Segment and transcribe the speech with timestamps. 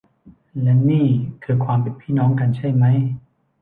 [0.61, 1.05] และนี่
[1.43, 2.97] คือความเป็นพี่น้องกัน ใช่มั้ย